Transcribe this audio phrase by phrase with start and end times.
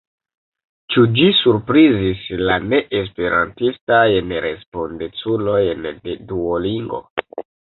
[0.95, 7.05] Ĉu ĝi surprizis la neesperantistajn respondeculojn de Duolingo?